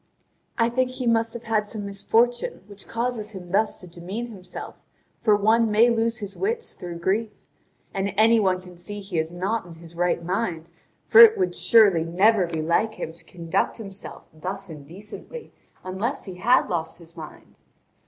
I 0.57 0.67
think 0.67 0.89
he 0.89 1.05
must 1.05 1.31
have 1.35 1.43
had 1.43 1.69
some 1.69 1.85
misfortune, 1.85 2.63
which 2.65 2.87
causes 2.87 3.33
him 3.33 3.51
thus 3.51 3.79
to 3.81 3.87
demean 3.87 4.31
himself, 4.31 4.87
for 5.19 5.35
one 5.35 5.69
may 5.69 5.91
lose 5.91 6.17
his 6.17 6.35
wits 6.35 6.73
through 6.73 6.95
grief. 6.97 7.29
And 7.93 8.11
any 8.17 8.39
one 8.39 8.63
can 8.63 8.77
see 8.77 8.99
that 8.99 9.05
he 9.09 9.19
is 9.19 9.31
not 9.31 9.63
in 9.67 9.75
his 9.75 9.93
right 9.95 10.25
mind, 10.25 10.71
for 11.05 11.19
it 11.21 11.37
would 11.37 11.53
surely 11.55 12.03
never 12.03 12.47
be 12.47 12.63
like 12.63 12.95
him 12.95 13.13
to 13.13 13.23
conduct 13.23 13.77
himself 13.77 14.23
thus 14.33 14.71
indecently 14.71 15.53
unless 15.83 16.25
he 16.25 16.33
had 16.37 16.67
lost 16.67 16.97
his 16.97 17.15
mind. 17.15 17.59